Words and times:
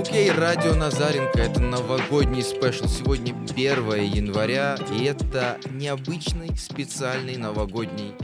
Окей, 0.00 0.30
радио 0.30 0.74
Назаренко, 0.74 1.38
это 1.38 1.60
новогодний 1.60 2.42
спешл. 2.42 2.88
Сегодня 2.88 3.34
1 3.34 4.02
января, 4.02 4.78
и 4.98 5.04
это 5.04 5.60
необычный 5.72 6.56
специальный 6.56 7.36
новогодний 7.36 8.14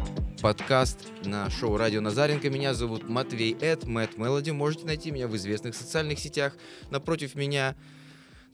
подкаст 0.40 1.00
на 1.26 1.50
шоу 1.50 1.76
«Радио 1.76 2.00
Назаренко». 2.00 2.48
Меня 2.48 2.72
зовут 2.72 3.06
Матвей 3.10 3.54
Эд, 3.60 3.84
Мэтт 3.84 4.16
Мелоди. 4.16 4.52
Можете 4.52 4.86
найти 4.86 5.10
меня 5.10 5.28
в 5.28 5.36
известных 5.36 5.74
социальных 5.74 6.18
сетях. 6.18 6.54
Напротив 6.90 7.34
меня 7.34 7.76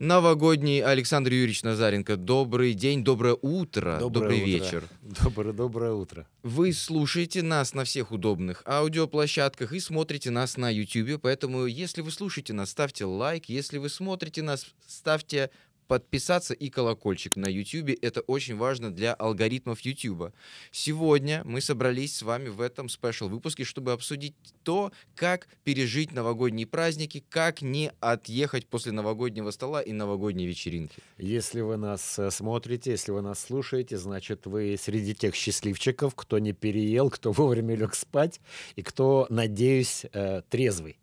новогодний 0.02 0.82
Александр 0.82 1.30
Юрьевич 1.30 1.62
Назаренко. 1.62 2.16
Добрый 2.16 2.74
день, 2.74 3.04
доброе 3.04 3.38
утро, 3.40 3.98
Доброе 4.00 4.30
добрый 4.30 4.38
утро. 4.38 4.46
вечер. 4.46 4.88
Доброе, 5.00 5.52
доброе 5.52 5.92
утро. 5.92 6.26
Вы 6.42 6.72
слушаете 6.72 7.42
нас 7.42 7.72
на 7.72 7.84
всех 7.84 8.10
удобных 8.10 8.64
аудиоплощадках 8.66 9.72
и 9.72 9.78
смотрите 9.78 10.30
нас 10.30 10.56
на 10.56 10.70
YouTube, 10.70 11.20
поэтому 11.22 11.66
если 11.66 12.00
вы 12.00 12.10
слушаете 12.10 12.52
нас, 12.52 12.70
ставьте 12.70 13.04
лайк, 13.04 13.44
если 13.48 13.78
вы 13.78 13.88
смотрите 13.88 14.42
нас, 14.42 14.66
ставьте 14.88 15.50
подписаться 15.92 16.54
и 16.54 16.70
колокольчик 16.70 17.36
на 17.36 17.48
YouTube. 17.48 17.90
Это 18.00 18.22
очень 18.22 18.56
важно 18.56 18.90
для 18.90 19.12
алгоритмов 19.12 19.80
YouTube. 19.80 20.32
Сегодня 20.70 21.42
мы 21.44 21.60
собрались 21.60 22.16
с 22.16 22.22
вами 22.22 22.48
в 22.48 22.62
этом 22.62 22.88
спешл 22.88 23.28
выпуске, 23.28 23.64
чтобы 23.64 23.92
обсудить 23.92 24.34
то, 24.62 24.90
как 25.14 25.48
пережить 25.64 26.12
новогодние 26.12 26.66
праздники, 26.66 27.22
как 27.28 27.60
не 27.60 27.92
отъехать 28.00 28.66
после 28.68 28.92
новогоднего 28.92 29.50
стола 29.50 29.82
и 29.82 29.92
новогодней 29.92 30.46
вечеринки. 30.46 30.94
Если 31.18 31.60
вы 31.60 31.76
нас 31.76 32.18
э, 32.18 32.30
смотрите, 32.30 32.92
если 32.92 33.12
вы 33.12 33.20
нас 33.20 33.40
слушаете, 33.40 33.98
значит, 33.98 34.46
вы 34.46 34.78
среди 34.80 35.14
тех 35.14 35.34
счастливчиков, 35.34 36.14
кто 36.14 36.38
не 36.38 36.54
переел, 36.54 37.10
кто 37.10 37.32
вовремя 37.32 37.74
лег 37.74 37.94
спать 37.94 38.40
и 38.76 38.82
кто, 38.82 39.26
надеюсь, 39.28 40.06
э, 40.14 40.40
трезвый. 40.48 40.96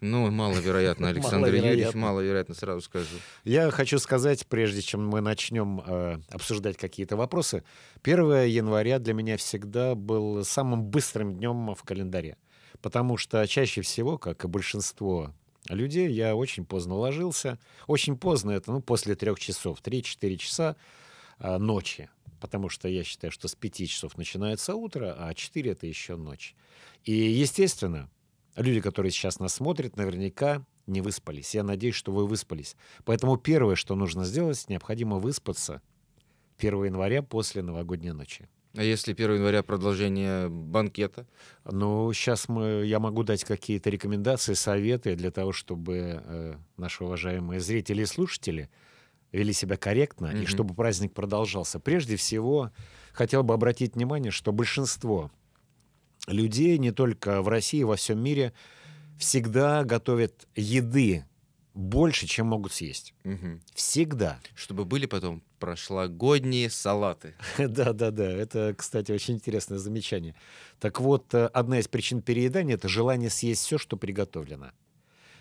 Ну, 0.00 0.30
маловероятно, 0.30 1.08
Александр 1.08 1.48
Юрьевич, 1.48 1.64
Маловероятно. 1.64 2.00
маловероятно, 2.00 2.54
сразу 2.54 2.80
скажу. 2.80 3.16
Я 3.44 3.70
хочу 3.70 3.98
сказать, 3.98 4.46
прежде 4.46 4.82
чем 4.82 5.06
мы 5.06 5.20
начнем 5.20 5.82
э, 5.84 6.18
обсуждать 6.30 6.76
какие-то 6.76 7.16
вопросы, 7.16 7.64
1 8.02 8.44
января 8.46 8.98
для 8.98 9.14
меня 9.14 9.36
всегда 9.36 9.94
был 9.94 10.44
самым 10.44 10.84
быстрым 10.84 11.34
днем 11.34 11.74
в 11.74 11.82
календаре. 11.82 12.36
Потому 12.80 13.16
что 13.16 13.44
чаще 13.46 13.82
всего, 13.82 14.18
как 14.18 14.44
и 14.44 14.48
большинство 14.48 15.34
людей, 15.68 16.10
я 16.10 16.36
очень 16.36 16.64
поздно 16.64 16.94
ложился. 16.94 17.58
Очень 17.86 18.16
поздно 18.16 18.52
это, 18.52 18.70
ну, 18.72 18.80
после 18.80 19.14
трех 19.16 19.40
часов, 19.40 19.80
3-4 19.82 20.36
часа 20.36 20.76
э, 21.40 21.58
ночи. 21.58 22.08
Потому 22.40 22.68
что 22.68 22.86
я 22.88 23.02
считаю, 23.02 23.32
что 23.32 23.48
с 23.48 23.54
5 23.56 23.88
часов 23.88 24.16
начинается 24.16 24.74
утро, 24.76 25.16
а 25.18 25.34
4 25.34 25.72
это 25.72 25.86
еще 25.86 26.16
ночь. 26.16 26.54
И, 27.04 27.12
естественно, 27.12 28.08
люди, 28.58 28.80
которые 28.80 29.12
сейчас 29.12 29.38
нас 29.40 29.54
смотрят, 29.54 29.96
наверняка 29.96 30.64
не 30.86 31.00
выспались. 31.00 31.54
Я 31.54 31.62
надеюсь, 31.62 31.94
что 31.94 32.12
вы 32.12 32.26
выспались. 32.26 32.76
Поэтому 33.04 33.36
первое, 33.36 33.74
что 33.74 33.94
нужно 33.94 34.24
сделать, 34.24 34.64
необходимо 34.68 35.18
выспаться 35.18 35.82
1 36.58 36.84
января 36.84 37.22
после 37.22 37.62
новогодней 37.62 38.12
ночи. 38.12 38.48
А 38.76 38.82
если 38.82 39.12
1 39.12 39.34
января 39.36 39.62
продолжение 39.62 40.48
банкета? 40.48 41.26
Ну, 41.64 42.12
сейчас 42.12 42.48
мы, 42.48 42.84
я 42.86 43.00
могу 43.00 43.22
дать 43.22 43.44
какие-то 43.44 43.90
рекомендации, 43.90 44.54
советы 44.54 45.14
для 45.14 45.30
того, 45.30 45.52
чтобы 45.52 46.22
э, 46.24 46.54
наши 46.76 47.04
уважаемые 47.04 47.60
зрители 47.60 48.02
и 48.02 48.06
слушатели 48.06 48.70
вели 49.32 49.52
себя 49.52 49.76
корректно 49.76 50.26
и 50.28 50.36
Мгм. 50.38 50.46
чтобы 50.46 50.74
праздник 50.74 51.12
продолжался. 51.12 51.80
Прежде 51.80 52.16
всего, 52.16 52.70
хотел 53.12 53.42
бы 53.42 53.52
обратить 53.54 53.94
внимание, 53.94 54.30
что 54.30 54.52
большинство 54.52 55.30
людей, 56.28 56.78
не 56.78 56.92
только 56.92 57.42
в 57.42 57.48
России, 57.48 57.82
во 57.82 57.96
всем 57.96 58.20
мире, 58.22 58.52
всегда 59.18 59.84
готовят 59.84 60.46
еды 60.54 61.24
больше, 61.74 62.26
чем 62.26 62.46
могут 62.46 62.72
съесть. 62.72 63.14
Мгм. 63.24 63.60
Всегда. 63.74 64.40
Чтобы 64.54 64.84
были 64.84 65.06
потом 65.06 65.42
прошлогодние 65.58 66.70
салаты. 66.70 67.34
Да, 67.58 67.92
да, 67.92 68.10
да. 68.10 68.24
Это, 68.30 68.74
кстати, 68.76 69.12
очень 69.12 69.34
интересное 69.34 69.78
замечание. 69.78 70.34
Так 70.80 71.00
вот, 71.00 71.32
э, 71.34 71.46
одна 71.46 71.78
из 71.78 71.88
причин 71.88 72.22
переедания 72.22 72.74
это 72.74 72.88
желание 72.88 73.30
съесть 73.30 73.64
все, 73.64 73.78
что 73.78 73.96
приготовлено. 73.96 74.72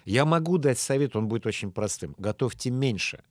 Я 0.05 0.25
могу 0.25 0.57
дать 0.57 0.79
совет, 0.79 1.15
он 1.15 1.27
будет 1.27 1.45
очень 1.45 1.71
простым. 1.71 2.15
Готовьте 2.17 2.69
меньше, 2.69 3.23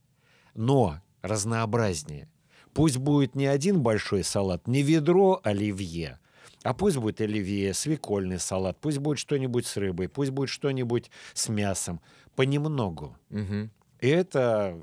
но 0.53 1.01
разнообразнее. 1.21 2.29
Пусть 2.73 2.97
будет 2.97 3.35
не 3.35 3.47
один 3.47 3.81
большой 3.81 4.23
салат, 4.23 4.67
не 4.67 4.83
ведро 4.83 5.39
оливье, 5.43 6.19
а 6.63 6.73
пусть 6.73 6.97
будет 6.97 7.21
оливье, 7.21 7.73
свекольный 7.73 8.39
салат, 8.39 8.77
пусть 8.79 8.97
будет 8.97 9.19
что-нибудь 9.19 9.65
с 9.65 9.77
рыбой, 9.77 10.09
пусть 10.09 10.31
будет 10.31 10.49
что-нибудь 10.49 11.09
с 11.33 11.49
мясом. 11.49 12.01
Понемногу. 12.35 13.17
Мгм. 13.29 13.71
И 14.01 14.07
это 14.07 14.81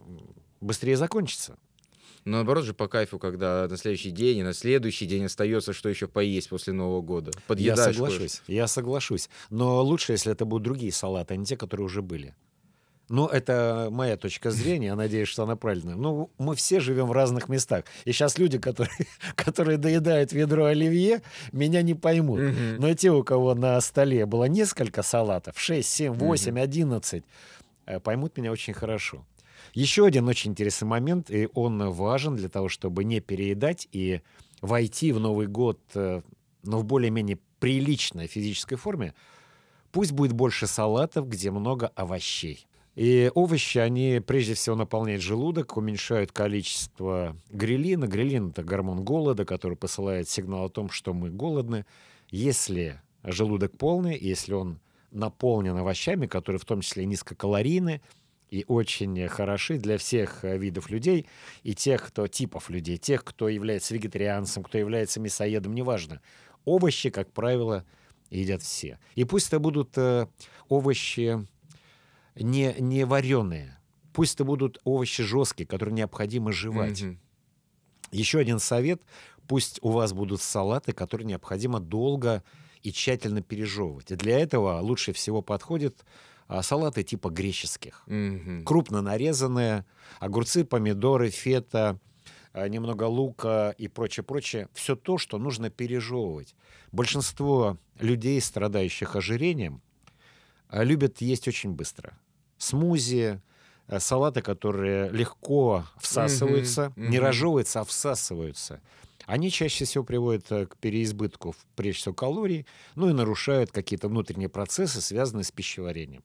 быстрее 0.60 0.96
закончится. 0.96 1.56
Но 2.24 2.38
наоборот 2.38 2.64
же 2.64 2.72
по 2.72 2.88
кайфу, 2.88 3.18
когда 3.18 3.66
на 3.68 3.76
следующий 3.76 4.10
день 4.10 4.38
и 4.38 4.42
на 4.42 4.54
следующий 4.54 5.06
день 5.06 5.26
остается, 5.26 5.72
что 5.74 5.90
еще 5.90 6.08
поесть 6.08 6.48
после 6.48 6.72
Нового 6.72 7.02
года. 7.02 7.32
Я 7.34 7.42
Подъедаешь 7.46 7.96
соглашусь, 7.96 8.42
я 8.46 8.66
соглашусь. 8.66 9.28
Но 9.50 9.82
лучше, 9.82 10.12
если 10.12 10.32
это 10.32 10.46
будут 10.46 10.64
другие 10.64 10.90
салаты, 10.90 11.34
а 11.34 11.36
не 11.36 11.44
те, 11.44 11.56
которые 11.56 11.84
уже 11.84 12.00
были. 12.00 12.34
Ну, 13.08 13.26
это 13.26 13.88
моя 13.90 14.16
точка 14.16 14.50
зрения, 14.50 14.86
я 14.86 14.96
надеюсь, 14.96 15.28
что 15.28 15.42
она 15.42 15.56
правильная. 15.56 15.94
Ну, 15.94 16.30
мы 16.38 16.54
все 16.56 16.80
живем 16.80 17.06
в 17.06 17.12
разных 17.12 17.48
местах. 17.48 17.84
И 18.06 18.12
сейчас 18.12 18.38
люди, 18.38 18.58
которые, 18.58 18.96
которые 19.36 19.76
доедают 19.76 20.32
ведро 20.32 20.64
оливье, 20.64 21.20
меня 21.52 21.82
не 21.82 21.94
поймут. 21.94 22.40
Мгм. 22.40 22.76
Но 22.78 22.94
те, 22.94 23.10
у 23.10 23.22
кого 23.22 23.54
на 23.54 23.80
столе 23.80 24.24
было 24.24 24.44
несколько 24.44 25.02
салатов, 25.02 25.58
6, 25.58 25.86
7, 25.88 26.12
8, 26.12 26.58
11, 26.58 27.24
э, 27.86 28.00
поймут 28.00 28.38
меня 28.38 28.50
очень 28.50 28.72
хорошо. 28.72 29.26
Еще 29.74 30.06
один 30.06 30.28
очень 30.28 30.52
интересный 30.52 30.86
момент, 30.86 31.30
и 31.30 31.48
он 31.52 31.90
важен 31.90 32.36
для 32.36 32.48
того, 32.48 32.68
чтобы 32.68 33.04
не 33.04 33.20
переедать 33.20 33.88
и 33.92 34.22
войти 34.62 35.12
в 35.12 35.20
Новый 35.20 35.46
год, 35.46 35.78
э, 35.94 36.22
но 36.62 36.78
в 36.78 36.84
более-менее 36.84 37.38
приличной 37.58 38.28
физической 38.28 38.76
форме. 38.76 39.14
Пусть 39.92 40.12
будет 40.12 40.32
больше 40.32 40.66
салатов, 40.66 41.28
где 41.28 41.50
много 41.50 41.88
овощей. 41.88 42.66
И 42.94 43.30
овощи, 43.34 43.78
они 43.78 44.22
прежде 44.24 44.54
всего 44.54 44.76
наполняют 44.76 45.20
желудок, 45.20 45.76
уменьшают 45.76 46.30
количество 46.30 47.36
грелина. 47.50 48.06
Грелин— 48.06 48.48
это 48.50 48.62
гормон 48.62 49.04
голода, 49.04 49.44
который 49.44 49.76
посылает 49.76 50.28
сигнал 50.28 50.66
о 50.66 50.70
том, 50.70 50.90
что 50.90 51.12
мы 51.12 51.30
голодны. 51.30 51.86
Если 52.30 53.00
желудок 53.24 53.76
полный, 53.76 54.16
если 54.16 54.52
он 54.54 54.78
наполнен 55.10 55.76
овощами, 55.76 56.26
которые 56.26 56.60
в 56.60 56.64
том 56.64 56.82
числе 56.82 57.04
низкокалорийны 57.06 58.00
и 58.50 58.64
очень 58.68 59.26
хороши 59.28 59.78
для 59.78 59.98
всех 59.98 60.44
э, 60.44 60.56
видов 60.56 60.90
людей 60.90 61.26
и 61.62 61.74
тех, 61.74 62.06
кто 62.06 62.28
типов 62.28 62.70
людей, 62.70 62.98
тех, 62.98 63.24
кто 63.24 63.48
является 63.48 63.94
вегетарианцем, 63.94 64.62
кто 64.62 64.78
является 64.78 65.18
мясоедом, 65.18 65.74
неважно. 65.74 66.20
Овощи, 66.64 67.10
как 67.10 67.32
правило, 67.32 67.84
едят 68.30 68.62
все. 68.62 68.98
И 69.14 69.24
пусть 69.24 69.48
это 69.48 69.58
будут 69.58 69.96
э, 69.96 70.28
овощи 70.68 71.46
не, 72.36 72.74
не 72.78 73.04
вареные. 73.04 73.78
Пусть 74.12 74.34
это 74.34 74.44
будут 74.44 74.78
овощи 74.84 75.22
жесткие, 75.22 75.66
которые 75.66 75.94
необходимо 75.94 76.52
жевать. 76.52 77.02
Мгм. 77.02 77.20
Еще 78.12 78.38
один 78.38 78.60
совет. 78.60 79.02
Пусть 79.48 79.78
у 79.82 79.90
вас 79.90 80.12
будут 80.12 80.40
салаты, 80.40 80.92
которые 80.92 81.26
необходимо 81.26 81.80
долго 81.80 82.42
и 82.82 82.92
тщательно 82.92 83.42
пережевывать. 83.42 84.10
И 84.12 84.16
для 84.16 84.38
этого 84.38 84.80
лучше 84.80 85.12
всего 85.12 85.42
подходят 85.42 86.04
а, 86.46 86.62
салаты 86.62 87.02
типа 87.02 87.30
греческих. 87.30 88.02
Мгм. 88.06 88.64
Крупно 88.64 89.02
нарезанные, 89.02 89.84
огурцы, 90.20 90.64
помидоры, 90.64 91.30
фета, 91.30 91.98
а, 92.52 92.68
немного 92.68 93.04
лука 93.04 93.74
и 93.76 93.88
прочее-прочее. 93.88 94.68
Все 94.74 94.94
то, 94.94 95.18
что 95.18 95.38
нужно 95.38 95.70
пережевывать. 95.70 96.54
Большинство 96.92 97.78
людей, 97.98 98.40
страдающих 98.40 99.16
ожирением, 99.16 99.82
а, 100.68 100.84
любят 100.84 101.20
есть 101.20 101.48
очень 101.48 101.72
быстро. 101.72 102.16
Смузи, 102.64 103.42
э, 103.88 104.00
салаты, 104.00 104.40
которые 104.40 105.10
легко 105.10 105.84
всасываются, 105.98 106.94
Мгм, 106.96 107.10
не 107.10 107.18
мгм. 107.18 107.26
разжевываются, 107.26 107.80
а 107.80 107.84
всасываются. 107.84 108.80
Они 109.26 109.50
чаще 109.50 109.84
всего 109.84 110.02
приводят 110.02 110.50
э, 110.50 110.66
к 110.66 110.76
переизбытку, 110.78 111.54
прежде 111.76 112.00
всего, 112.00 112.14
калорий, 112.14 112.66
ну 112.94 113.10
и 113.10 113.12
нарушают 113.12 113.70
какие-то 113.70 114.08
внутренние 114.08 114.48
процессы, 114.48 115.02
связанные 115.02 115.44
с 115.44 115.52
пищеварением. 115.52 116.22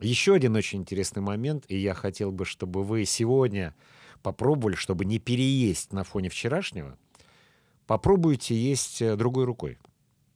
Еще 0.00 0.34
один 0.34 0.56
очень 0.56 0.80
интересный 0.80 1.22
момент, 1.22 1.64
и 1.68 1.76
я 1.76 1.94
хотел 1.94 2.32
бы, 2.32 2.44
чтобы 2.44 2.82
вы 2.82 3.04
сегодня 3.04 3.74
попробовали, 4.24 4.74
чтобы 4.74 5.04
не 5.04 5.20
переесть 5.20 5.92
на 5.92 6.02
фоне 6.02 6.28
вчерашнего, 6.30 6.98
попробуйте 7.86 8.56
есть 8.56 9.02
э, 9.02 9.16
другой 9.16 9.44
рукой. 9.44 9.78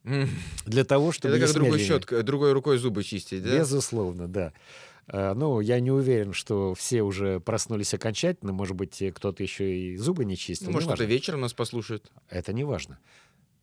Для 0.67 0.85
того, 0.85 1.13
чтобы 1.13 1.37
Это 1.37 1.47
как 1.47 1.55
другой 1.55 1.79
щеткой, 1.81 2.23
другой 2.23 2.53
рукой 2.53 2.79
зубы 2.79 3.03
чистить, 3.03 3.43
да? 3.43 3.59
Безусловно, 3.59 4.29
да. 4.29 4.53
Э, 5.09 5.35
Ну, 5.35 5.61
я 5.61 5.81
не 5.81 5.91
уверен, 5.91 6.33
что 6.33 6.75
все 6.75 7.03
уже 7.03 7.41
проснулись 7.41 7.95
окончательно. 7.95 8.53
Может 8.53 8.77
быть, 8.77 9.03
э, 9.03 9.13
кто-то 9.13 9.43
еще 9.43 9.77
и 9.77 9.97
зубы 9.97 10.25
не 10.25 10.37
чистил. 10.37 10.67
Ну, 10.69 10.73
может, 10.75 10.89
кто-то 10.89 11.05
вечером 11.05 11.41
нас 11.41 11.53
послушает. 11.53 12.11
Это 12.29 12.53
не 12.53 12.65
важно. 12.65 12.99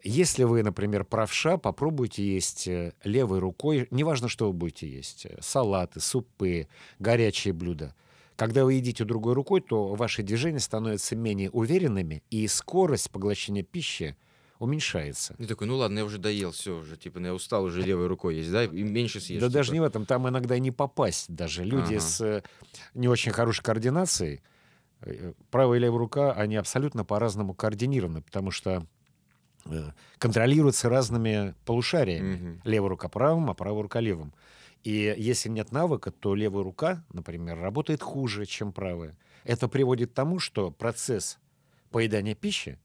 Если 0.05 0.43
вы, 0.43 0.63
например, 0.63 1.05
правша, 1.05 1.57
попробуйте 1.57 2.23
есть 2.23 2.67
э, 2.67 2.91
левой 3.05 3.39
рукой, 3.39 3.87
неважно, 3.89 4.27
что 4.27 4.47
вы 4.47 4.53
будете 4.53 4.87
есть, 4.87 5.25
э, 5.25 5.37
салаты, 5.39 6.01
супы, 6.01 6.67
горячие 6.99 7.53
блюда. 7.53 7.95
Когда 8.35 8.65
вы 8.65 8.73
едите 8.73 9.05
другой 9.05 9.33
рукой, 9.33 9.61
то 9.61 9.95
ваши 9.95 10.23
движения 10.23 10.59
становятся 10.59 11.15
менее 11.15 11.49
уверенными, 11.51 12.21
и 12.31 12.47
скорость 12.47 13.11
поглощения 13.11 13.63
пищи 13.63 14.17
уменьшается. 14.63 15.35
И 15.37 15.45
такой, 15.45 15.67
ну 15.67 15.77
ладно, 15.77 15.99
я 15.99 16.05
уже 16.05 16.17
доел, 16.17 16.51
все 16.51 16.77
уже, 16.77 16.97
типа, 16.97 17.19
ну, 17.19 17.27
я 17.27 17.33
устал 17.33 17.63
уже 17.63 17.81
левой 17.81 18.07
рукой 18.07 18.35
есть, 18.37 18.51
да, 18.51 18.63
и 18.63 18.83
меньше 18.83 19.19
съешь. 19.19 19.39
Да 19.39 19.47
типа. 19.47 19.53
даже 19.59 19.73
не 19.73 19.79
в 19.79 19.83
этом, 19.83 20.05
там 20.05 20.27
иногда 20.27 20.55
и 20.55 20.59
не 20.59 20.71
попасть 20.71 21.33
даже. 21.33 21.63
Люди 21.63 21.95
Ага. 21.95 21.99
с 21.99 22.21
э, 22.21 22.43
не 22.93 23.07
очень 23.07 23.31
хорошей 23.31 23.63
координацией, 23.63 24.41
э, 25.01 25.33
правая 25.51 25.77
и 25.77 25.81
левая 25.81 25.99
рука, 25.99 26.31
они 26.33 26.55
абсолютно 26.55 27.05
по-разному 27.05 27.53
координированы, 27.53 28.21
потому 28.21 28.51
что 28.51 28.85
э, 29.65 29.91
контролируются 30.17 30.89
разными 30.89 31.53
полушариями. 31.65 32.35
Мгм. 32.35 32.61
Левая 32.63 32.89
рука 32.89 33.09
правым, 33.09 33.49
а 33.49 33.53
правая 33.53 33.83
рука 33.83 33.99
левым. 33.99 34.33
И 34.83 35.15
если 35.17 35.49
нет 35.49 35.71
навыка, 35.71 36.11
то 36.11 36.35
левая 36.35 36.63
рука, 36.63 37.05
например, 37.13 37.59
работает 37.59 38.01
хуже, 38.01 38.45
чем 38.45 38.73
правая. 38.73 39.17
Это 39.43 39.67
приводит 39.67 40.11
к 40.11 40.13
тому, 40.13 40.39
что 40.39 40.71
процесс 40.71 41.39
поедания 41.89 42.35
пищи 42.35 42.79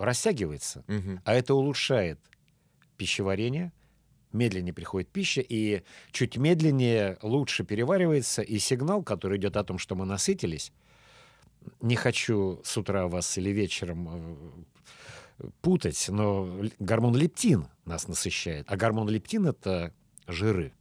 растягивается, 0.00 0.84
Мгм. 0.88 1.20
а 1.24 1.34
это 1.34 1.54
улучшает 1.54 2.18
пищеварение, 2.96 3.72
медленнее 4.32 4.72
приходит 4.72 5.08
пища, 5.10 5.40
и 5.46 5.82
чуть 6.12 6.36
медленнее 6.36 7.18
лучше 7.22 7.64
переваривается, 7.64 8.42
и 8.42 8.58
сигнал, 8.58 9.02
который 9.02 9.38
идет 9.38 9.56
о 9.56 9.64
том, 9.64 9.78
что 9.78 9.94
мы 9.94 10.04
насытились, 10.06 10.72
не 11.82 11.96
хочу 11.96 12.60
с 12.64 12.76
утра 12.76 13.06
вас 13.08 13.36
или 13.38 13.50
вечером 13.50 14.08
э, 15.38 15.44
путать, 15.60 16.06
но 16.08 16.48
гормон 16.78 17.14
лептин 17.16 17.66
нас 17.84 18.08
насыщает, 18.08 18.66
а 18.68 18.76
гормон 18.76 19.08
лептин— 19.08 19.46
это 19.48 19.92
жиры. 20.26 20.72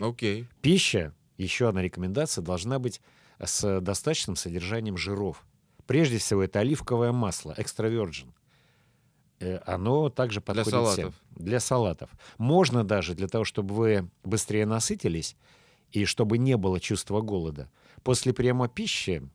Окей. 0.00 0.46
Пища, 0.62 1.14
еще 1.38 1.68
одна 1.68 1.82
рекомендация, 1.82 2.42
должна 2.42 2.78
быть 2.78 3.00
с 3.38 3.80
достаточным 3.80 4.34
содержанием 4.36 4.96
жиров. 4.96 5.44
Прежде 5.86 6.18
всего, 6.18 6.42
это 6.42 6.60
оливковое 6.60 7.12
масло, 7.12 7.54
extra 7.58 7.90
virgin. 7.90 8.28
Э, 9.40 9.58
Оно 9.66 10.08
также 10.08 10.40
подходит 10.40 10.68
всем. 10.68 10.84
салатов. 10.84 11.14
Для 11.30 11.60
салатов. 11.60 12.10
Можно 12.38 12.84
даже 12.84 13.14
для 13.14 13.28
того, 13.28 13.44
чтобы 13.44 13.74
вы 13.74 14.10
быстрее 14.24 14.66
насытились 14.66 15.36
и 15.90 16.04
чтобы 16.04 16.38
не 16.38 16.56
было 16.56 16.80
чувства 16.80 17.20
голода, 17.20 17.68
после 18.02 18.32
приема 18.32 18.68
пищи 18.68 19.28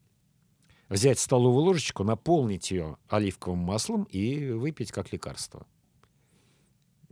взять 0.90 1.20
столовую 1.20 1.66
ложечку, 1.66 2.04
наполнить 2.04 2.72
ее 2.72 2.98
оливковым 3.10 3.60
маслом 3.60 4.04
и 4.06 4.50
выпить 4.52 4.92
как 4.92 5.12
лекарство. 5.12 5.68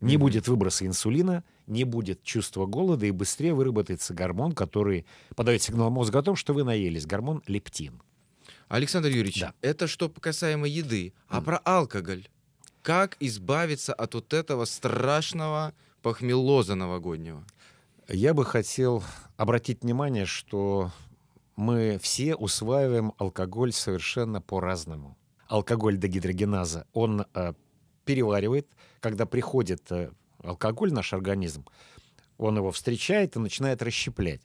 Не 0.01 0.15
Мгм. 0.15 0.21
будет 0.25 0.47
выброса 0.47 0.85
инсулина, 0.85 1.43
не 1.67 1.83
будет 1.83 2.23
чувства 2.23 2.65
голода, 2.65 3.05
и 3.05 3.11
быстрее 3.11 3.53
выработается 3.53 4.13
гормон, 4.13 4.53
который 4.53 5.05
подает 5.35 5.61
сигнал 5.61 5.89
мозгу 5.89 6.17
о 6.17 6.23
том, 6.23 6.35
что 6.35 6.53
вы 6.53 6.63
наелись. 6.63 7.05
Гормон 7.05 7.41
лептин. 7.47 8.01
Александр 8.67 9.09
Юрьевич, 9.09 9.41
Да. 9.41 9.53
это 9.61 9.87
что 9.87 10.09
касаемо 10.09 10.67
еды. 10.67 11.13
А 11.27 11.37
М. 11.37 11.43
про 11.43 11.57
алкоголь? 11.57 12.27
Как 12.81 13.17
избавиться 13.19 13.93
от 13.93 14.13
вот 14.13 14.33
этого 14.33 14.65
страшного 14.65 15.73
похмелоза 16.01 16.75
новогоднего? 16.75 17.43
Я 18.07 18.33
бы 18.33 18.45
хотел 18.45 19.03
обратить 19.37 19.81
внимание, 19.83 20.25
что 20.25 20.91
мы 21.55 21.97
все 22.01 22.35
усваиваем 22.35 23.13
алкоголь 23.17 23.71
совершенно 23.71 24.41
по-разному. 24.41 25.17
Алкоголь 25.47 25.97
дегидрогеназа, 25.97 26.85
он 26.93 27.25
э, 27.33 27.53
переваривает, 28.03 28.67
когда 28.99 29.25
приходит 29.25 29.91
э, 29.91 30.11
алкоголь 30.43 30.89
в 30.89 30.93
наш 30.93 31.13
организм, 31.13 31.65
он 32.37 32.57
его 32.57 32.71
встречает 32.71 33.35
и 33.35 33.39
начинает 33.39 33.81
расщеплять. 33.81 34.41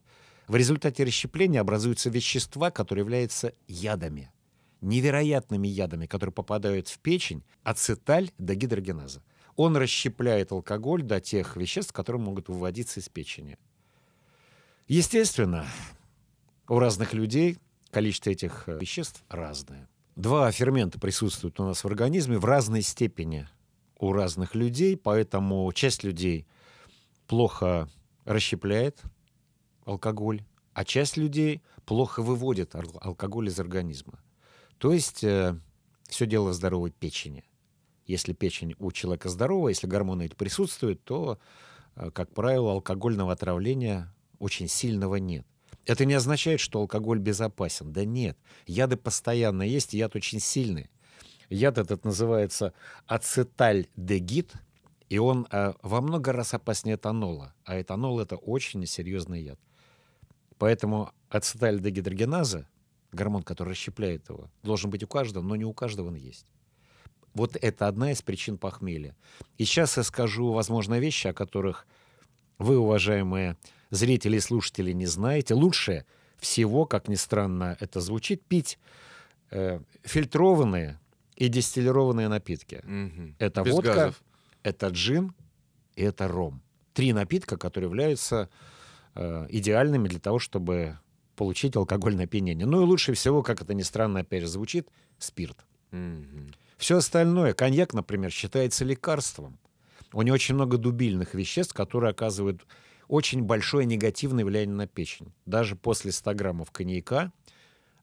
В 0.51 0.57
результате 0.57 1.05
расщепления 1.05 1.61
образуются 1.61 2.11
вещества, 2.11 2.73
которые 2.73 3.05
являются 3.05 3.55
ядами, 3.69 4.33
невероятными 4.81 5.69
ядами, 5.69 6.07
которые 6.07 6.35
попадают 6.35 6.89
в 6.89 6.99
печень, 6.99 7.45
ацеталь 7.63 8.33
дегидрогеназа. 8.37 9.23
Он 9.55 9.77
расщепляет 9.77 10.51
алкоголь 10.51 11.05
до 11.05 11.21
тех 11.21 11.57
веществ, 11.57 11.93
которые 11.93 12.21
могут 12.21 12.49
выводиться 12.49 12.99
из 12.99 13.09
печени. 13.09 13.59
Естественно, 14.89 15.67
у 16.69 16.81
разных 16.81 17.13
людей 17.13 17.59
количество 17.93 18.31
этих 18.31 18.65
э, 18.67 18.77
веществ 18.77 19.23
разное. 19.29 19.89
Два 20.17 20.51
фермента 20.51 20.99
присутствуют 20.99 21.61
у 21.61 21.65
нас 21.65 21.85
в 21.85 21.87
организме 21.87 22.39
в 22.39 22.45
разной 22.45 22.83
степени 22.83 23.47
у 24.01 24.13
разных 24.13 24.57
людей, 24.57 24.97
поэтому 24.97 25.71
часть 25.73 26.03
людей 26.03 26.45
плохо 27.29 27.89
расщепляет 28.25 29.01
алкоголь, 29.91 30.45
а 30.73 30.85
часть 30.85 31.17
людей 31.17 31.63
плохо 31.85 32.23
выводит 32.23 32.75
ал- 32.75 32.99
алкоголь 33.01 33.49
из 33.49 33.59
организма. 33.59 34.21
То 34.79 34.93
есть 34.93 35.25
все 36.11 36.27
дело 36.27 36.51
в 36.51 36.55
здоровой 36.55 36.91
печени. 36.91 37.45
Если 38.07 38.33
печень 38.33 38.75
у 38.79 38.91
человека 38.91 39.29
здоровая, 39.29 39.71
если 39.71 39.87
гормоны 39.87 40.27
эти 40.27 40.35
присутствуют, 40.35 41.03
то, 41.05 41.39
э, 41.95 42.11
как 42.11 42.35
правило, 42.35 42.73
алкогольного 42.73 43.33
отравления 43.33 44.13
очень 44.41 44.67
сильного 44.69 45.17
нет. 45.17 45.47
Это 45.87 46.05
не 46.05 46.15
означает, 46.15 46.61
что 46.61 46.81
алкоголь 46.81 47.21
безопасен. 47.21 47.93
Да 47.93 48.05
нет. 48.05 48.37
Яды 48.67 48.97
постоянно 48.97 49.63
есть, 49.63 49.95
яд 49.95 50.17
очень 50.17 50.41
сильный. 50.41 50.91
Яд 51.49 51.79
этот 51.79 52.05
называется 52.05 52.75
ацетальдегид, 53.07 54.55
и 55.09 55.19
он 55.19 55.47
э, 55.51 55.73
во 55.83 56.01
много 56.01 56.33
раз 56.33 56.53
опаснее 56.55 56.97
этанола. 56.97 57.55
А 57.65 57.81
этанол— 57.81 58.19
это 58.21 58.37
очень 58.37 58.85
серьезный 58.87 59.43
яд. 59.43 59.61
Поэтому 60.61 61.11
ацетальдегидрогеназа, 61.31 62.69
гормон, 63.13 63.43
который 63.43 63.71
расщепляет 63.71 64.29
его, 64.29 64.51
должен 64.63 64.91
быть 64.91 65.03
у 65.03 65.07
каждого, 65.07 65.43
но 65.43 65.57
не 65.57 65.65
у 65.65 65.73
каждого 65.73 66.09
он 66.09 66.17
есть. 66.17 66.53
Вот 67.33 67.57
это 67.57 67.89
одна 67.89 68.13
из 68.13 68.21
причин 68.21 68.59
похмелья. 68.59 69.17
И 69.57 69.65
сейчас 69.65 69.97
я 69.97 70.03
скажу, 70.03 70.53
возможно, 70.53 70.99
вещи, 70.99 71.29
о 71.29 71.33
которых 71.33 71.87
вы, 72.59 72.77
уважаемые 72.77 73.57
зрители 73.89 74.37
и 74.37 74.41
слушатели, 74.41 74.93
не 74.93 75.07
знаете. 75.07 75.55
Лучше 75.55 76.05
всего, 76.37 76.85
как 76.85 77.09
ни 77.09 77.15
странно 77.15 77.79
это 77.81 78.03
звучит, 78.03 78.45
пить 78.45 78.79
э, 79.51 79.81
фильтрованные 80.03 81.01
и 81.37 81.49
дистиллированные 81.49 82.29
напитки. 82.29 82.83
Мгм. 82.85 83.35
Это 83.39 83.63
Без 83.63 83.73
водка, 83.73 83.95
газов. 83.95 84.23
это 84.63 84.89
джин 84.89 85.33
и 85.97 86.03
это 86.03 86.29
ром. 86.29 86.61
Три 86.93 87.15
напитка, 87.15 87.57
которые 87.57 87.89
являются 87.89 88.51
идеальными 89.15 90.09
для 90.09 90.21
того, 90.21 90.39
чтобы 90.39 90.99
получить 91.37 91.77
алкогольное 91.77 92.27
опьянение. 92.27 92.67
Ну 92.67 92.83
и 92.83 92.85
лучше 92.85 93.15
всего, 93.15 93.43
как 93.43 93.63
это 93.63 93.75
ни 93.75 93.83
странно 93.83 94.21
опять 94.21 94.43
же 94.43 94.49
звучит, 94.49 94.89
спирт. 95.19 95.65
Мгм. 95.91 96.53
Все 96.77 96.99
остальное, 96.99 97.53
коньяк, 97.53 97.95
например, 97.95 98.31
считается 98.31 98.85
лекарством. 98.85 99.59
У 100.13 100.23
него 100.23 100.35
очень 100.35 100.55
много 100.55 100.77
дубильных 100.77 101.35
веществ, 101.35 101.75
которые 101.75 102.11
оказывают 102.11 102.67
очень 103.09 103.43
большое 103.43 103.87
негативное 103.87 104.45
влияние 104.45 104.77
на 104.77 104.87
печень. 104.87 105.33
Даже 105.47 105.77
после 105.77 106.13
100 106.13 106.35
граммов 106.35 106.71
коньяка 106.71 107.33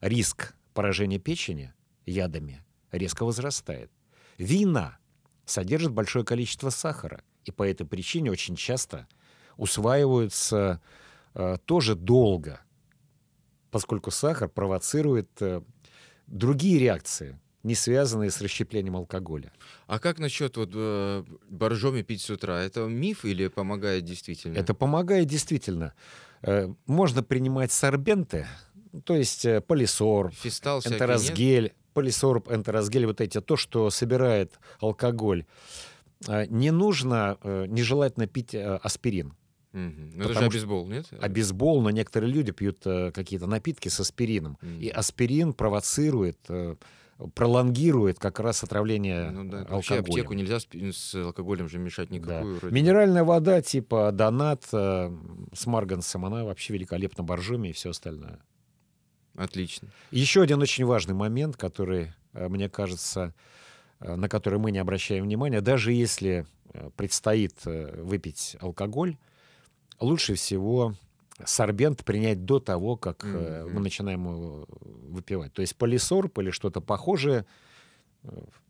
риск 0.00 0.54
поражения 0.74 1.18
печени 1.18 1.72
ядами 2.06 2.64
резко 2.92 3.24
возрастает. 3.24 3.90
Вина 4.36 4.98
содержит 5.44 5.92
большое 5.92 6.24
количество 6.24 6.70
сахара, 6.70 7.22
и 7.44 7.50
по 7.50 7.62
этой 7.62 7.86
причине 7.86 8.30
очень 8.30 8.56
часто 8.56 9.08
усваиваются 9.58 10.80
э, 11.34 11.58
тоже 11.66 11.94
долго, 11.94 12.60
поскольку 13.70 14.10
сахар 14.10 14.48
провоцирует 14.48 15.28
э, 15.40 15.60
другие 16.26 16.78
реакции, 16.78 17.38
не 17.64 17.74
связанные 17.74 18.30
с 18.30 18.40
расщеплением 18.40 18.96
алкоголя. 18.96 19.52
А 19.86 19.98
как 19.98 20.18
насчет 20.20 20.56
вот 20.56 20.70
э, 20.72 21.24
боржоми 21.50 22.02
пить 22.02 22.22
с 22.22 22.30
утра? 22.30 22.60
Это 22.62 22.86
миф 22.86 23.24
или 23.24 23.48
помогает 23.48 24.04
действительно? 24.04 24.56
Это 24.56 24.72
помогает 24.74 25.26
действительно. 25.26 25.92
Э, 26.42 26.72
Можно 26.86 27.22
принимать 27.22 27.72
сорбенты, 27.72 28.46
то 29.04 29.14
есть 29.14 29.44
э, 29.44 29.60
полисор, 29.60 30.30
Фистал 30.30 30.80
всякий, 30.80 30.94
нет? 30.94 31.02
энтеросгель, 31.02 31.74
полисорб, 31.94 32.50
энтеросгель, 32.50 33.06
вот 33.06 33.20
эти, 33.20 33.40
то, 33.40 33.56
что 33.56 33.90
собирает 33.90 34.58
алкоголь. 34.80 35.44
Не 36.48 36.72
нужно, 36.72 37.38
нежелательно 37.44 38.26
пить 38.26 38.52
аспирин. 38.54 39.34
Мгм. 39.86 40.10
Ну, 40.14 40.18
это 40.20 40.22
же 40.22 40.28
Потому 40.34 40.50
что- 40.50 40.58
обезбол, 40.58 40.86
нет? 40.88 41.06
Обезбол, 41.20 41.82
но 41.82 41.90
некоторые 41.90 42.32
люди 42.32 42.52
пьют 42.52 42.78
э, 42.86 43.10
какие-то 43.12 43.46
напитки 43.46 43.88
с 43.88 44.00
аспирином. 44.00 44.58
Мгм. 44.60 44.80
И 44.80 44.88
аспирин 44.88 45.52
провоцирует, 45.52 46.38
э, 46.48 46.76
пролонгирует 47.34 48.18
как 48.18 48.38
раз 48.40 48.62
отравление 48.62 49.30
Ну 49.30 49.44
да, 49.44 49.58
э, 49.62 49.66
вообще 49.68 49.94
алкоголем. 49.96 50.00
аптеку 50.22 50.34
нельзя 50.34 50.60
с, 50.60 50.66
с 50.96 51.14
алкоголем 51.14 51.68
же 51.68 51.78
мешать 51.78 52.08
Да. 52.10 52.14
никакую. 52.16 52.58
вроде. 52.58 52.74
Минеральная 52.74 53.24
вода 53.24 53.60
типа 53.60 54.10
Донат 54.12 54.64
э, 54.72 55.10
с 55.52 55.66
марганцем, 55.66 56.24
она 56.24 56.44
вообще 56.44 56.74
великолепна 56.74 57.24
боржоми 57.24 57.68
и 57.68 57.72
все 57.72 57.90
остальное. 57.90 58.38
Отлично. 59.36 59.88
Еще 60.10 60.42
один 60.42 60.60
очень 60.60 60.84
важный 60.84 61.14
момент, 61.14 61.56
который, 61.56 62.12
э, 62.34 62.48
мне 62.48 62.68
кажется, 62.68 63.34
э, 64.00 64.14
на 64.16 64.28
которые 64.28 64.60
мы 64.60 64.70
не 64.70 64.78
обращаем 64.78 65.24
внимания, 65.24 65.60
даже 65.60 65.92
если 65.92 66.46
э, 66.74 66.90
предстоит 66.96 67.54
э, 67.66 68.00
выпить 68.02 68.56
алкоголь, 68.60 69.16
лучше 70.00 70.34
всего 70.34 70.94
сорбент 71.44 72.04
принять 72.04 72.44
до 72.44 72.58
того, 72.58 72.96
как 72.96 73.24
mm-hmm. 73.24 73.70
мы 73.70 73.80
начинаем 73.80 74.24
его 74.24 74.66
выпивать. 74.68 75.52
То 75.52 75.62
есть 75.62 75.76
полисорб 75.76 76.38
или 76.38 76.50
что-то 76.50 76.80
похожее 76.80 77.46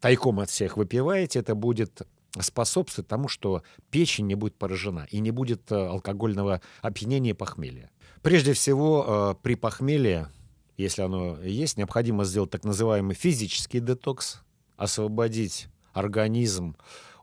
тайком 0.01 0.41
от 0.41 0.51
всех 0.51 0.77
выпиваете, 0.77 1.39
это 1.39 1.55
будет 1.55 2.03
способствовать 2.39 3.09
тому, 3.09 3.29
что 3.29 3.63
печень 3.91 4.27
не 4.27 4.35
будет 4.35 4.55
поражена 4.55 5.07
и 5.11 5.21
не 5.21 5.31
будет 5.31 5.73
алкогольного 5.73 6.61
опьянения 6.83 7.31
и 7.31 7.35
похмелья. 7.35 7.91
Прежде 8.21 8.53
всего, 8.53 9.39
при 9.43 9.55
похмелье, 9.55 10.29
если 10.77 11.03
оно 11.03 11.41
есть, 11.43 11.79
необходимо 11.79 12.25
сделать 12.25 12.51
так 12.51 12.65
называемый 12.65 13.15
физический 13.15 13.81
детокс, 13.81 14.43
освободить 14.77 15.69
организм 15.95 16.77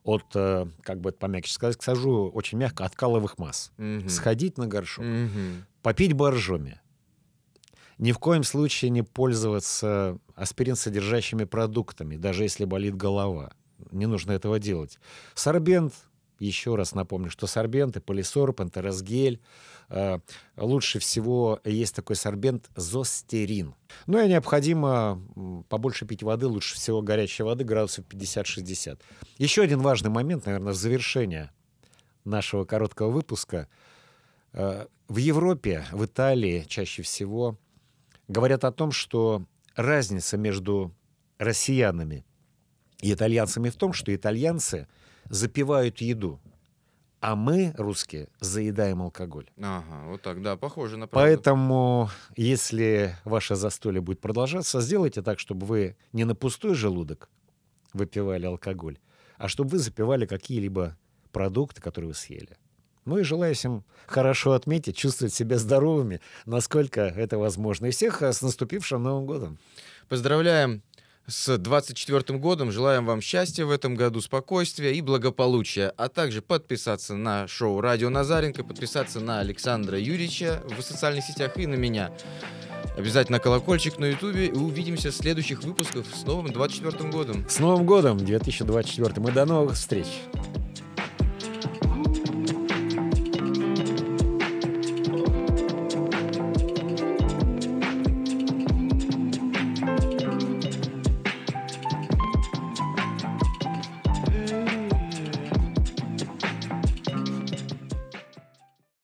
от, 0.06 0.24
э, 0.36 0.68
как 0.84 1.02
бы 1.02 1.10
это 1.10 1.20
помягче 1.20 1.52
сказать, 1.52 1.82
скажу 1.82 2.30
очень 2.30 2.58
мягко, 2.58 2.86
от 2.86 2.96
каловых 2.96 3.38
масс. 3.38 3.72
Угу. 3.78 4.08
Сходить 4.08 4.58
на 4.58 4.68
горшок, 4.68 5.04
угу. 5.04 5.66
попить 5.82 6.14
боржоми. 6.14 6.80
Ни 7.98 8.12
в 8.12 8.20
коем 8.20 8.44
случае 8.44 8.92
не 8.92 9.02
пользоваться 9.02 10.20
аспирин 10.36 10.76
содержащими 10.76 11.46
продуктами, 11.46 12.18
даже 12.18 12.44
если 12.44 12.66
болит 12.66 12.96
голова. 12.96 13.54
Не 13.92 14.06
нужно 14.06 14.34
этого 14.34 14.60
делать. 14.60 15.00
Сорбент 15.34 15.94
еще 16.40 16.76
раз 16.76 16.94
напомню, 16.94 17.30
что 17.30 17.48
сорбенты, 17.48 18.02
полисорб, 18.02 18.62
энтеросгель. 18.62 19.42
Э, 19.90 20.20
лучше 20.58 21.00
всего 21.00 21.60
есть 21.64 21.96
такой 21.96 22.16
сорбент 22.16 22.70
зостерин. 22.76 23.76
Ну 24.08 24.24
и 24.24 24.28
необходимо 24.28 25.22
побольше 25.70 26.06
пить 26.06 26.24
воды, 26.24 26.48
лучше 26.48 26.76
всего 26.76 27.02
горячей 27.02 27.44
воды, 27.44 27.64
градусов 27.64 28.06
50-60. 28.10 29.00
Еще 29.38 29.62
один 29.64 29.80
важный 29.80 30.10
момент, 30.10 30.46
наверное, 30.46 30.74
в 30.74 30.76
завершение 30.76 31.52
нашего 32.24 32.66
короткого 32.66 33.12
выпуска. 33.12 33.70
Э, 34.54 34.88
в 35.08 35.18
Европе, 35.18 35.86
в 35.92 36.06
Италии 36.06 36.66
чаще 36.68 37.02
всего 37.04 37.58
говорят 38.28 38.66
о 38.66 38.72
том, 38.72 38.92
что 38.92 39.46
разница 39.76 40.38
между 40.38 40.92
россиянами 41.38 42.26
и 43.02 43.14
итальянцами 43.14 43.70
в 43.70 43.76
том, 43.76 43.94
что 43.94 44.14
итальянцы— 44.14 44.88
запивают 45.30 46.02
еду, 46.02 46.40
а 47.20 47.36
мы, 47.36 47.74
русские, 47.78 48.30
заедаем 48.40 49.02
алкоголь. 49.02 49.50
Ага, 49.58 50.04
вот 50.06 50.22
так, 50.22 50.42
да, 50.42 50.58
похоже 50.58 50.98
на 50.98 51.08
правду. 51.08 51.26
Поэтому, 51.26 52.10
если 52.36 53.16
ваше 53.24 53.56
застолье 53.56 54.00
будет 54.00 54.22
продолжаться, 54.22 54.80
сделайте 54.80 55.22
так, 55.22 55.40
чтобы 55.40 55.66
вы 55.66 55.98
не 56.14 56.24
на 56.24 56.36
пустой 56.36 56.76
желудок 56.76 57.30
выпивали 57.94 58.46
алкоголь, 58.46 59.00
а 59.38 59.48
чтобы 59.48 59.72
вы 59.72 59.80
запивали 59.80 60.26
какие-либо 60.26 60.98
продукты, 61.32 61.82
которые 61.82 62.10
вы 62.10 62.14
съели. 62.14 62.58
Ну 63.06 63.18
и 63.18 63.24
желаю 63.24 63.56
всем 63.56 63.84
хорошо 64.08 64.54
отметить, 64.54 64.98
чувствовать 64.98 65.34
себя 65.34 65.58
здоровыми, 65.58 66.22
насколько 66.46 67.02
это 67.02 67.38
возможно. 67.38 67.88
И 67.88 67.92
всех 67.92 68.22
с 68.22 68.42
наступившим 68.42 69.02
Новым 69.02 69.26
годом. 69.26 69.60
Поздравляем 70.10 70.84
с 71.28 71.58
24 71.58 72.38
годом. 72.40 72.72
Желаем 72.72 73.06
вам 73.06 73.22
счастья 73.22 73.66
в 73.66 73.72
этом 73.72 73.96
году, 73.96 74.22
спокойствия 74.22 74.94
и 74.94 75.02
благополучия. 75.02 75.94
А 75.98 76.10
также 76.10 76.42
подписаться 76.42 77.16
на 77.16 77.48
шоу 77.48 77.82
«Радио 77.82 78.10
Назаренко», 78.10 78.64
подписаться 78.64 79.20
на 79.20 79.40
Александра 79.40 80.00
Юрьевича 80.00 80.62
в 80.78 80.82
социальных 80.82 81.24
сетях 81.24 81.58
и 81.58 81.68
на 81.68 81.76
меня. 81.76 82.12
Обязательно 82.98 83.40
колокольчик 83.40 84.00
на 84.00 84.06
ютубе. 84.06 84.52
Увидимся 84.52 85.12
в 85.12 85.16
следующих 85.16 85.64
выпусках 85.64 86.06
с 86.14 86.24
новым 86.24 86.52
24 86.52 87.10
годом. 87.10 87.46
С 87.50 87.60
Новым 87.60 87.86
годом 87.86 88.18
2024. 88.18 89.28
И 89.28 89.32
до 89.32 89.46
новых 89.46 89.76
встреч. 89.76 90.08